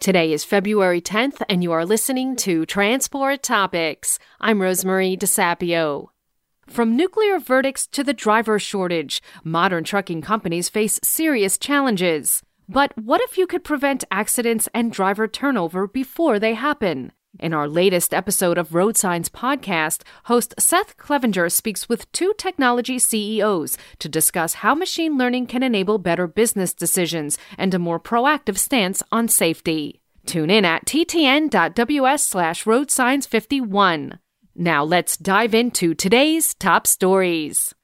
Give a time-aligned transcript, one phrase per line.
[0.00, 4.18] Today is February 10th, and you are listening to Transport Topics.
[4.40, 6.06] I'm Rosemary DeSapio.
[6.66, 12.42] From nuclear verdicts to the driver shortage, modern trucking companies face serious challenges.
[12.66, 17.12] But what if you could prevent accidents and driver turnover before they happen?
[17.38, 22.98] In our latest episode of Road Signs podcast, host Seth Clevenger speaks with two technology
[22.98, 28.58] CEOs to discuss how machine learning can enable better business decisions and a more proactive
[28.58, 30.00] stance on safety.
[30.26, 34.18] Tune in at ttn.ws slash roadsigns51.
[34.56, 37.74] Now let's dive into today's top stories.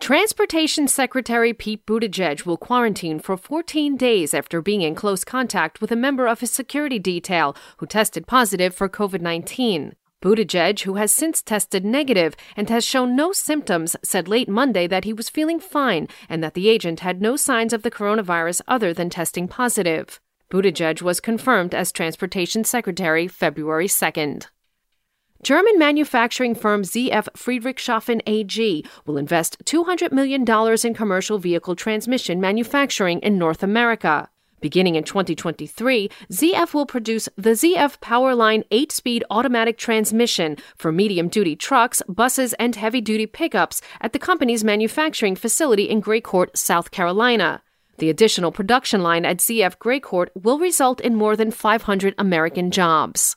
[0.00, 5.92] Transportation Secretary Pete Buttigieg will quarantine for 14 days after being in close contact with
[5.92, 9.94] a member of his security detail who tested positive for COVID 19.
[10.22, 15.04] Buttigieg, who has since tested negative and has shown no symptoms, said late Monday that
[15.04, 18.94] he was feeling fine and that the agent had no signs of the coronavirus other
[18.94, 20.18] than testing positive.
[20.50, 24.46] Buttigieg was confirmed as Transportation Secretary February 2nd.
[25.42, 30.44] German manufacturing firm ZF Friedrichshafen AG will invest $200 million
[30.84, 34.28] in commercial vehicle transmission manufacturing in North America.
[34.60, 41.28] Beginning in 2023, ZF will produce the ZF Powerline 8 speed automatic transmission for medium
[41.28, 46.54] duty trucks, buses, and heavy duty pickups at the company's manufacturing facility in Gray Court,
[46.58, 47.62] South Carolina.
[47.96, 52.70] The additional production line at ZF Gray Court will result in more than 500 American
[52.70, 53.36] jobs.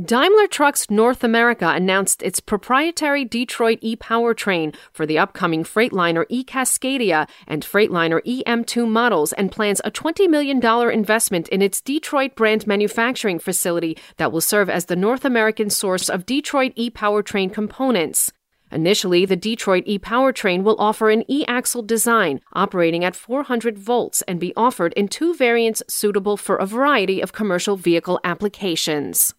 [0.00, 6.42] Daimler Trucks North America announced its proprietary Detroit e powertrain for the upcoming Freightliner e
[6.42, 12.66] Cascadia and Freightliner EM2 models and plans a $20 million investment in its Detroit brand
[12.66, 18.32] manufacturing facility that will serve as the North American source of Detroit e powertrain components.
[18.70, 24.22] Initially, the Detroit e powertrain will offer an e axle design operating at 400 volts
[24.22, 29.34] and be offered in two variants suitable for a variety of commercial vehicle applications.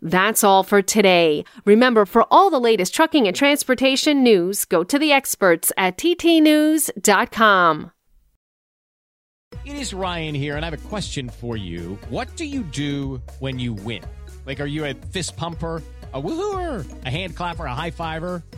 [0.00, 1.44] That's all for today.
[1.64, 7.90] Remember, for all the latest trucking and transportation news, go to the experts at ttnews.com.
[9.64, 11.98] It is Ryan here, and I have a question for you.
[12.10, 14.04] What do you do when you win?
[14.46, 15.82] Like, are you a fist pumper?
[16.12, 18.42] a woohooer, a hand clapper, a high fiver.